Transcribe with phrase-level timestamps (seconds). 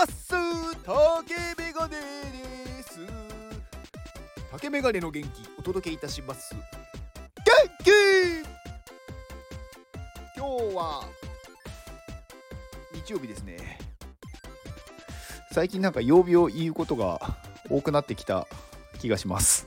[0.00, 0.28] ます。
[0.82, 3.00] 竹メガネです。
[4.50, 5.28] 竹メガネの元気
[5.58, 6.54] お届けいたします。
[6.54, 6.62] 元
[7.84, 7.90] 気。
[10.36, 11.04] 今日は
[12.94, 13.78] 日曜日ですね。
[15.52, 17.36] 最近なんか曜日を言うことが
[17.68, 18.46] 多くなってきた
[19.00, 19.66] 気がします。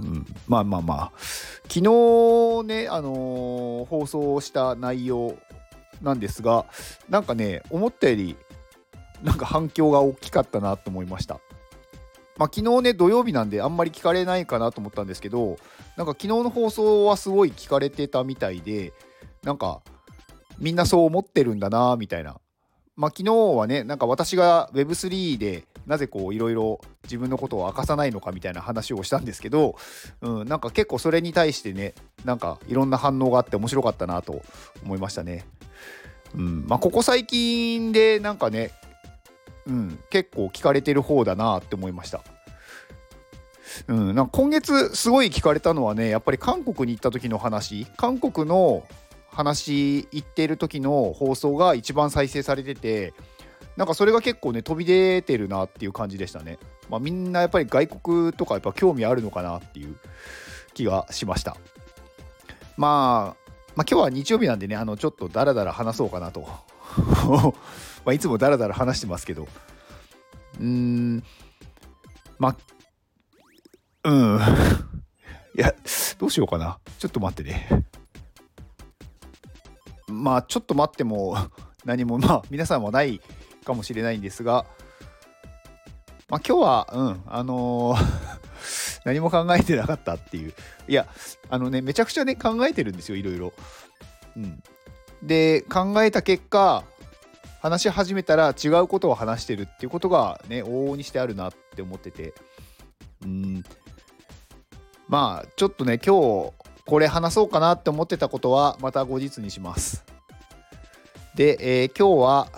[0.00, 1.12] うん、まあまあまあ。
[1.68, 1.80] 昨日
[2.64, 5.36] ね、あのー、放送した内容
[6.02, 6.66] なんですが
[7.08, 8.36] なんかね思ったより
[9.22, 11.40] なんか反響が大きかったなと思いました。
[12.38, 15.58] まあ、昨日ね土曜日なんであんまり聞かれないかなと思ったんですけど
[15.96, 18.92] なんか昨日の放送はすごい聞かれてたみたいで
[19.42, 19.82] なんか
[20.58, 22.40] みんなそう思ってるんだなみたいな
[22.96, 29.76] まあ昨日はねなんか私が Web3 でなぜこういろいろ自分のことを明かさないのかみたいな話をしたんですけど、
[30.20, 34.42] うん、なんか結構それに対してねなんかいろんな反応があって面白かったなと
[34.84, 35.44] 思いましたね。
[36.34, 38.70] うんまあ、ここ最近でなんかね、
[39.66, 42.22] うん、結構聞かれてる方だなって思いました。
[43.88, 48.86] うん、なんか今月すごい聞かれたのはねやっぱり韓国に行った時の話韓国の
[49.32, 53.14] 話言ってる時の放送が一番再生されてて
[53.76, 56.58] なんかそれが結構ね飛び出てるなっていう感じでしたね。
[56.90, 59.96] まあ、みんなやっぱり外国とかやっぱ興味あるのかなっていう
[60.74, 61.56] 気がしました。
[62.76, 66.46] まあ、まあ、今日は日曜日なんでねあのちょっとダラダラ話そうかなと。
[68.04, 69.48] まいつもダラダラ話してますけど。
[70.60, 71.24] うーん
[72.38, 72.56] まあ
[74.04, 74.38] うん。
[75.56, 75.74] いや
[76.18, 76.78] どうしようかな。
[76.98, 77.68] ちょっと待ってね。
[80.22, 81.36] まあちょっと待っても
[81.84, 83.20] 何もまあ皆さんはない
[83.64, 84.64] かもしれないんですが、
[86.28, 88.38] まあ、今日はうんあのー、
[89.04, 90.54] 何も考えてなかったっていう
[90.86, 91.08] いや
[91.50, 93.52] あのねめちゃくちゃね考えてるんですよいろいろ。
[94.36, 94.62] うん、
[95.22, 96.84] で考えた結果
[97.60, 102.32] 話し始めたら違うことを話してるっていうことがね往々にしてあるなって思ってて
[103.22, 103.62] うん
[105.08, 106.52] まあちょっとね今日
[106.86, 110.11] これ話そうかなって思ってたことはまた後日にします。
[111.34, 112.48] で、えー、今日は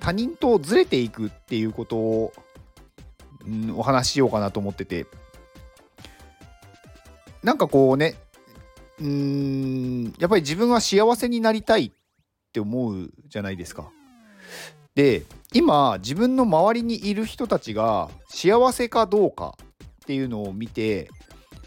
[0.00, 2.32] 他人とずれていくっていうことを、
[3.46, 5.06] うん、お話ししようかなと思ってて
[7.42, 8.14] なんかこうね
[9.00, 11.92] うんやっぱり自分は幸せになりたいっ
[12.52, 13.90] て思うじゃないですか。
[14.94, 19.56] で今自分の周りにいる人たちが幸せかどうか
[20.02, 21.08] っていうのを見て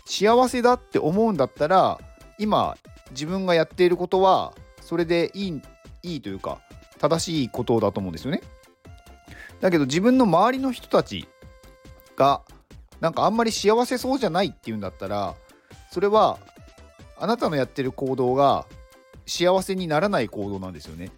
[0.06, 1.98] 幸せだって思うんだったら
[2.38, 2.76] 今
[3.12, 5.62] 自分がやっていることはそれでいい
[6.04, 6.60] いいというか
[7.00, 8.42] 正しいことだと思うんですよね。
[9.60, 11.28] だけど自分の周りの人たち
[12.16, 12.42] が
[13.00, 15.36] なんかあんまり幸せそうじゃないっていうんだったら
[15.92, 16.40] それは
[17.18, 18.66] あなたのやってる行動が
[19.26, 21.12] 幸せにならない行動なんですよね。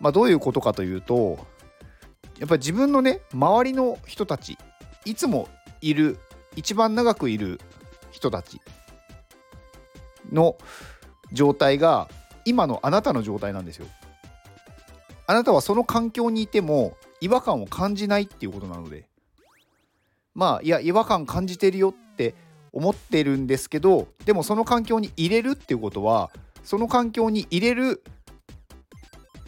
[0.00, 1.38] まあどういうことかというと
[2.38, 4.58] やっぱり自分のね周りの人たち
[5.04, 5.48] いつも
[5.80, 6.18] いる
[6.56, 7.60] 一番長くいる
[8.10, 8.60] 人たち
[10.32, 10.56] の
[11.32, 12.08] 状態が
[12.44, 13.86] 今のあなたの状態なんですよ。
[15.26, 19.06] あなたはその環境にいても違和感を感じないっていうことなので
[20.34, 22.34] まあいや違和感感じてるよって
[22.72, 26.30] 思ってるんですけどでもその環境に入れるっていうことは
[26.62, 28.04] その環境に入れる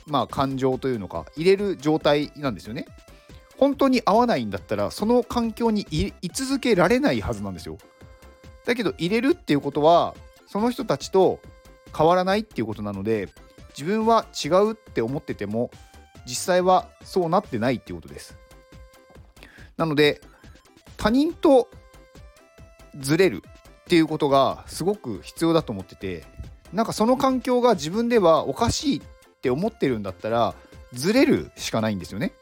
[0.07, 2.87] まあ感情というのか入れる状態なんですよね。
[3.59, 7.79] 本当に合わないんだったらその環境に居続けられないはずなんですよ。
[8.65, 10.15] だけど入れるっていうことは
[10.47, 11.41] その人たちと
[11.97, 13.29] 変わらないっていうことなので
[13.71, 15.71] 自分は違うって思ってても
[16.27, 18.37] 実際はそうなってないっていうことです。
[19.77, 20.21] なので
[20.97, 21.69] 他人と
[22.99, 23.43] ずれる
[23.81, 26.25] っていうことがすごく必要だと思ってて
[26.73, 29.03] なんかその環境が自分ではおかしいっ
[29.41, 30.55] て思ってるんだったら
[30.93, 32.33] ずれるしかないんですよね。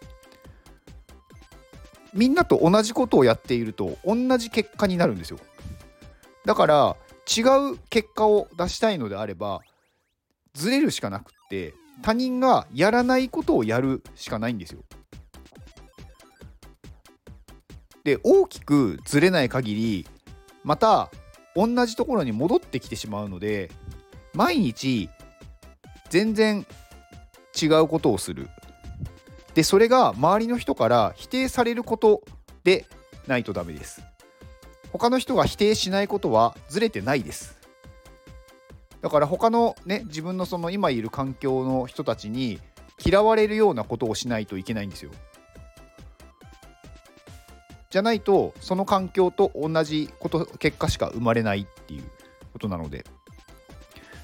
[2.15, 5.39] みんなと同じことをやっていると同じ結果になるんですよ。
[6.45, 6.97] だから
[7.27, 9.61] 違う結果を出したいのであれば
[10.53, 14.83] ずれるしかなくって他人がやらないことをやるしかないんですよ。
[18.05, 20.07] で大きくずれない限り
[20.63, 21.11] また
[21.57, 23.71] 同じところに戻ってきてしまうので
[24.35, 25.09] 毎日
[26.11, 26.67] 全然
[27.61, 28.49] 違うことをする。
[29.55, 32.23] でそれが周りの人から否定されること
[32.65, 32.87] で
[33.27, 34.03] ないとダメです。
[34.95, 37.59] 他の人が否定しないことはずれてないです。
[39.03, 42.61] だから他のね自分のその今いる環境の人たちに
[43.05, 45.11] 嫌われるようなことをしないといけないんですよ。
[47.91, 52.05] じゃないとその環境と同じこと結果しか生まれないっていう
[52.53, 53.05] ことなので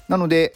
[0.07, 0.55] なので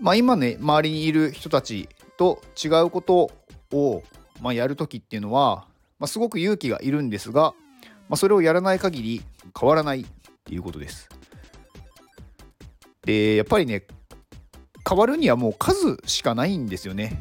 [0.00, 3.30] まあ今ね周りにいる人たちと違うこと
[3.72, 4.02] を、
[4.42, 5.68] まあ、やる時っていうのは、
[6.00, 7.54] まあ、すごく勇気がいるんですが、
[8.08, 9.22] まあ、それをやらない限り
[9.58, 10.04] 変わらないっ
[10.44, 11.08] ていうことです。
[13.04, 13.84] でやっぱりね
[14.88, 17.18] 変わるにはもう数しかないんですよね。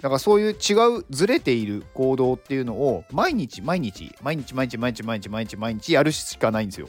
[0.00, 6.88] だからそういう違うずれている行動っていうのを毎日毎日毎日毎日毎日毎日毎日毎日やるしかないんですよ。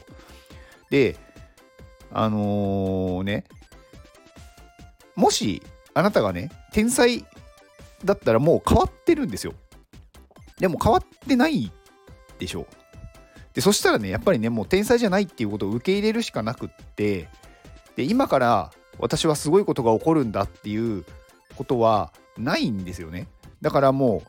[0.90, 1.16] で
[2.12, 3.44] あのー、ね
[5.16, 5.62] もし
[5.94, 7.24] あなたがね天才
[8.04, 9.54] だったらもう変わってるんですよ。
[10.58, 11.72] でも変わってない
[12.38, 12.66] でしょう。
[13.58, 17.28] でそしたらねやっぱりねもう天才じゃないっていうことを受け入れるしかなくって
[17.96, 18.70] で今から
[19.00, 21.04] 私はすごいことが起こるんだっていう
[21.56, 23.26] ことはないんですよね。
[23.60, 24.22] だからも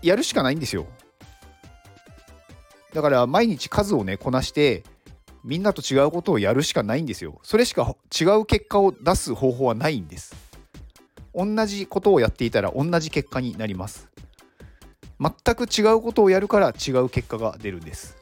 [0.00, 0.86] うやるしかないんですよ。
[2.92, 4.84] だから毎日数をねこなして
[5.42, 7.40] みんなと違うことをやるしかないんですよ。
[7.42, 10.36] それしか違う結果を出す方法はないんです。
[11.34, 14.08] 同じことをやっていたら同じ結果になります。
[15.20, 18.16] 全く違うことをやるから違う結果が出るんです。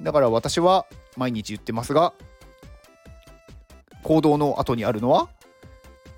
[0.00, 0.86] だから私は
[1.16, 2.12] 毎日言ってますが、
[4.02, 5.28] 行動の後にあるのは、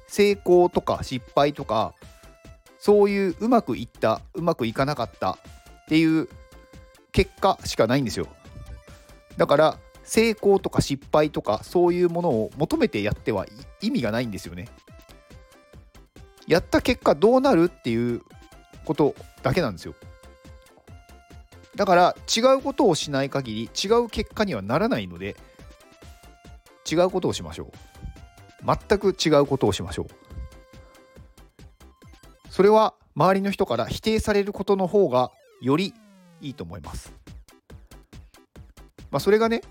[0.06, 1.94] 成功とか失敗とか、
[2.78, 5.36] そういううまくいった、うまくいかなかったっ
[5.88, 6.28] ていう
[7.12, 8.26] 結果しかないんですよ。
[9.36, 13.46] だから成功とか失敗とかそういうものを求めてやっては
[13.80, 14.68] 意味がないんですよね。
[16.46, 18.22] やった結果どうなるっていう
[18.84, 19.94] ことだけなんですよ。
[21.76, 25.36] だから違うことをしない限り違う結果にはならないので
[26.90, 27.72] 違うことをしましょう。
[28.66, 30.06] 全く違うことをしましょう。
[32.50, 35.94] それは周りの人から否定されることの方がより
[36.40, 37.12] いいと思います。
[39.10, 39.62] まあ、それがね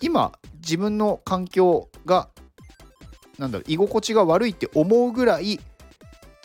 [0.00, 2.28] 今自分の環境が
[3.38, 5.60] なんだろう居心地が悪いって思うぐらい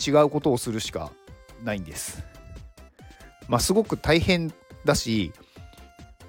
[0.06, 1.12] 違うことをするしか
[1.64, 2.24] ないんです。
[3.50, 4.54] まあすごく大変
[4.86, 5.34] だし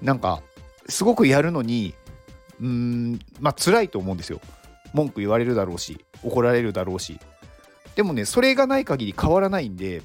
[0.01, 0.41] なんか
[0.89, 1.93] すごくやるのに
[2.59, 4.41] うーんまあ辛いと思うんですよ。
[4.93, 7.17] 文句言われるだろうし怒られるだろうし
[7.95, 10.01] でもねそれがない限り変わらないんで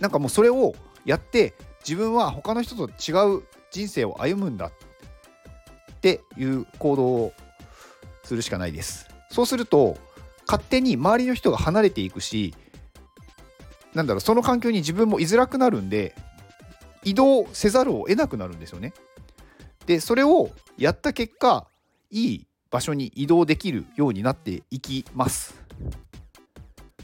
[0.00, 0.74] なんかもうそれを
[1.04, 4.70] やって自分は他の人と違う人生を歩むんだっ
[6.00, 7.32] ていう行動を
[8.24, 9.08] するしかないです。
[9.30, 9.96] そうすると
[10.46, 12.54] 勝手に周りの人が離れていくし
[13.94, 16.14] なんだろうその環境に自分も居づらくなるんで
[17.04, 18.92] 移動せざるを得なくなるんですよね。
[19.86, 21.66] でそれをやった結果
[22.10, 25.54] いい場所に移動できるようになっていきます。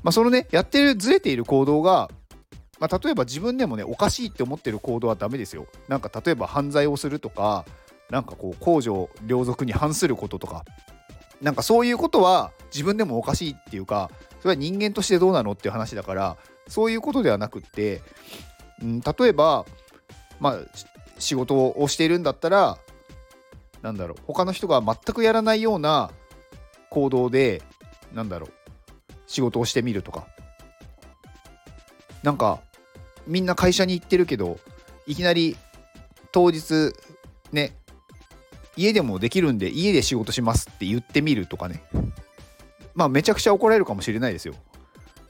[0.02, 2.10] まあ、そのねやってるずれている行動が、
[2.78, 5.66] まあ、例えば自分でもねおかしいって思ってる行動はダメですよ。
[5.88, 7.66] なんか例えば犯罪をするとか
[8.10, 10.64] なんかこう公序良俗に反することとか
[11.40, 14.10] なんかそういうことは自分でもおかしいっていうか
[14.40, 16.36] それは人間としてどうなのっていう話だから
[16.70, 18.00] そういうことではなくって、
[18.80, 19.66] うん、例えば
[20.38, 20.58] まあ
[21.18, 22.78] 仕事をしているんだったら
[23.82, 26.10] なんだろう他の人が全くやらないような
[26.88, 27.62] 行動で
[28.14, 28.50] なんだろう
[29.26, 30.26] 仕事をしてみるとか。
[32.22, 32.60] なんか
[33.26, 34.58] みんな会社に行ってるけど
[35.06, 35.56] いきなり
[36.32, 36.92] 当日
[37.50, 37.74] ね
[38.76, 41.82] 家でもできるんで家で仕事しますって言ってみるとかね。
[42.94, 44.54] まあめちゃくちゃ怒られるかもしれないですよ。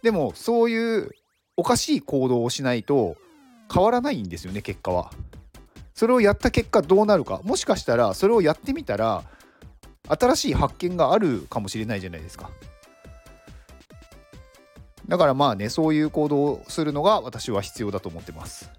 [0.02, 1.10] でもそういう
[1.60, 3.18] おかしい行動をしないと
[3.70, 5.10] 変わらないんですよね結果は。
[5.92, 7.42] それをやった結果どうなるか。
[7.44, 9.24] もしかしたらそれをやってみたら
[10.08, 12.50] 新しい発見があるかもしれないじゃないですか。
[15.06, 18.70] だからまあねそういう行動をするのが私は必要だと思ってます。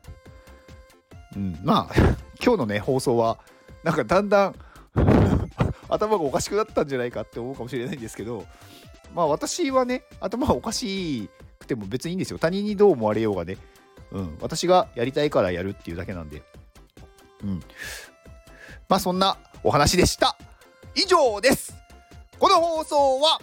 [1.35, 1.95] うんまあ
[2.43, 3.37] 今日のね放送は
[3.83, 4.55] なんかだんだん
[5.87, 8.47] 頭がおかしくなったんじゃないかって思うかもしれないんですけど
[9.13, 11.29] まあ私はね頭がおかしい
[11.61, 12.39] くても別にいいんですよ。
[12.39, 13.57] 他人にどう思われようがね、
[14.11, 16.43] うん、私がやりたいからやるっていうだけなんで。
[17.43, 17.59] うん。
[18.89, 20.37] まあそんなお話でした。
[20.95, 21.73] 以上です。
[22.37, 23.39] この放送は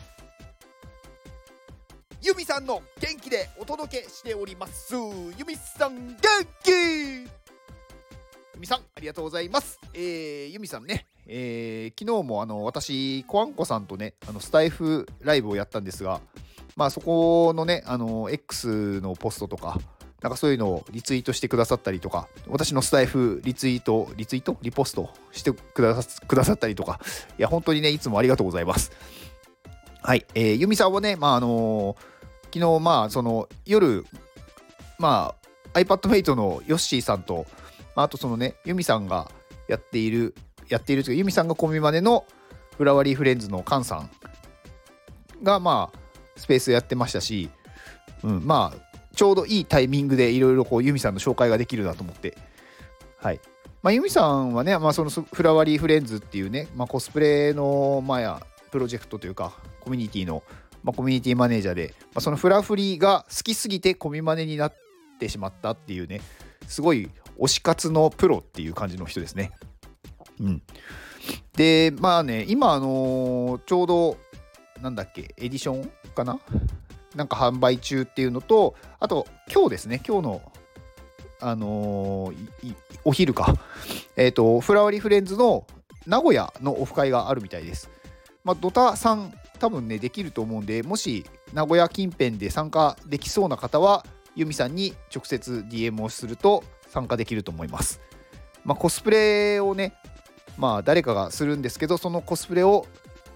[2.20, 4.92] ユミさんの元気でお届けしております。
[4.94, 6.18] ユミさん元
[6.62, 6.70] 気。
[6.70, 7.28] ゆ
[8.58, 9.78] みさん、ありがとうございます。
[9.94, 16.20] えー、ゆみさんね、えー、昨日もあの私、コアンコさんとね、あのスタイフライブをやったんですが、
[16.78, 19.80] まあそこのね、あの X のポストとか、
[20.22, 24.56] なんかそういうのをリツイートしてくださったりとか、私のスタイフリツイート、リツイート？
[24.62, 27.00] リポストしてくださくださったりとか、
[27.36, 28.92] いや、本当にね、いつもありがとうございます。
[30.02, 34.06] はい、えー、ゆみさんはね、まああのー、昨日、まあ、その夜、
[35.00, 35.34] ま
[35.74, 37.44] あ、iPadMate のヨッシーさんと、
[37.96, 39.28] まあ、あとそのね、ユミさんが
[39.66, 40.34] やっている、
[40.68, 42.24] やっているというか、ユミさんがコミマネの
[42.76, 44.10] フラワリーフレンズのカンさん
[45.42, 45.97] が、まあ、
[46.38, 47.50] スペースやってましたし、
[48.22, 52.38] うん、まあちょうどいいタイミングでいろいろこうユミさんの紹介ができるなと思って。
[53.18, 53.40] はい。
[53.82, 60.42] まあ、ユミさんはね、まあ、そのフラワリーフレンズっていうね、まあ、コスプレの、まあ、やプロジェクトというかコミュニティの、
[60.82, 64.74] まあ、コミュニティマネージャーで、まあ、そのフラフリーが好きすぎてコミマネになっ
[65.18, 66.20] てしまったっていうね
[66.66, 69.52] すごい推し活のプロっていう感じの人ですね。
[70.40, 70.62] うん、
[71.56, 74.16] でまあね今あのー、ちょうど
[74.82, 75.34] なんだっけ？
[75.36, 76.38] エディションかな？
[77.14, 80.52] なんか販売中っていうのとあと今日ですね今日の
[81.40, 83.54] あのー、お昼か、
[84.16, 85.64] えっ、ー、と、フラワーリーフレンズの
[86.04, 87.90] 名古屋のオフ会があるみたいです。
[88.42, 94.04] まあ、ドタさん、多分ね、できると思うんで、もし名古屋近辺で参加できそうな方は、
[94.34, 98.00] ユミさんに直接 DM をすると参加できると思います。
[98.64, 99.94] まあ、コスプレをね、
[100.56, 102.84] まあ、誰かがするんですけど、そのコスプレを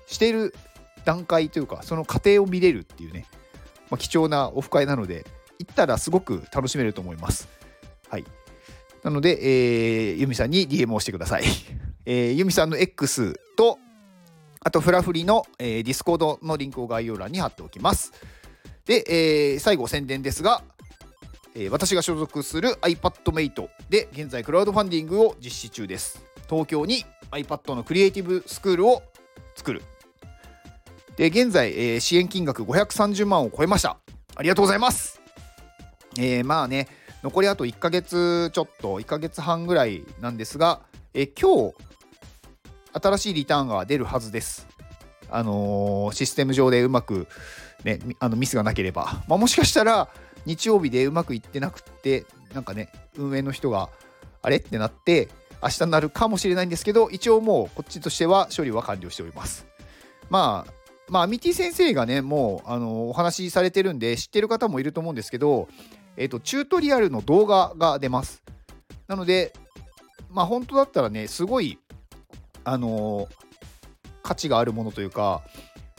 [0.09, 0.57] している
[1.05, 3.27] 段階というか、その過程を見れるっていうね、
[3.91, 5.27] まあ、貴重なオフ会なので、
[5.59, 7.49] 行ったらすごく楽しめると思います。
[8.09, 8.25] はい。
[9.03, 11.45] なので、えー、ユミさんに DM をしてください。
[12.07, 13.79] えー、ユミさんの X と、
[14.61, 18.13] あとフラフリの、えー、ディスコードのリンクを概要欄に貼っておきます。
[18.87, 20.63] で、えー、最後宣伝ですが、
[21.55, 26.23] えー、私が所属する iPadMate で現在クラウドファンディングを実施中です。
[26.49, 29.03] 東京に iPad のクリエイティブスクールを
[29.55, 29.83] 作る。
[31.17, 33.99] で、現在、えー、支援金額530万を超えました。
[34.35, 35.21] ありがとうございます。
[36.19, 36.89] えー、まあね、
[37.23, 40.81] 残りあと1ヶ月ちょっと1ヶ月半ぐらいなんですが、
[41.15, 41.75] え今日
[43.01, 44.67] 新しいリターンが出るはずです。
[45.31, 47.27] あのー、システム上でうまく、
[47.85, 50.09] ね、あのミスがなければ、まあ、もしかしたら
[50.45, 53.89] 日曜日でうまくいってなくってなんかね運営の人が
[54.43, 54.57] あれ？
[54.57, 55.29] ってなって
[55.63, 59.67] 明日になるかもしれないんですけど一応もうこっちとしては処理は完了しております。
[60.29, 65.69] まあまあ、アミティ先生がねもうあのお話しされてるんで知ってる方もいると思うんですけど
[66.17, 68.43] えっ、と、チュートリアルの動画が出ます。
[69.09, 69.53] なので、
[70.31, 71.79] まあ本当だったらね、すごい、
[72.65, 73.29] あの、
[74.23, 75.43] 価値があるものというか、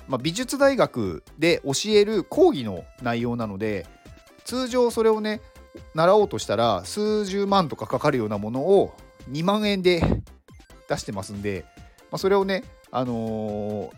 [0.07, 3.86] まあ、美術大学で教える講義の内容なので、
[4.43, 5.41] 通常それをね、
[5.93, 8.93] 習おうとしたら数十万とかかかるようなものを
[9.31, 10.01] 2万円で
[10.88, 11.65] 出してますんで、
[12.12, 13.91] まあ、それをね、あのー、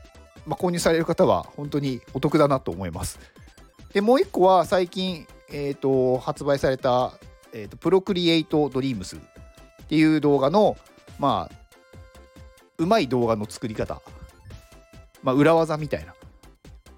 [0.46, 3.20] まあ、購入される方は本当にお得だなと思います。
[3.94, 7.14] でもう一個は最近えーと、発売された、
[7.54, 9.20] えーと、プロクリエイトドリームスっ
[9.88, 10.75] ていう動画の、
[11.20, 11.56] まあ、
[12.80, 14.02] うまい動画の作り方、
[15.22, 16.14] まあ、裏技みたいな、ま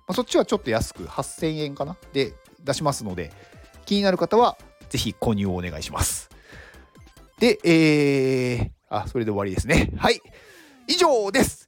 [0.07, 1.97] あ、そっちはちょっと安く8000円かな？
[2.13, 3.33] で出しますので、
[3.85, 4.57] 気になる方は
[4.89, 6.29] ぜひ購入をお願いします。
[7.37, 9.91] で、えー、あ、それで終わりですね。
[9.97, 10.21] はい。
[10.87, 11.67] 以上です。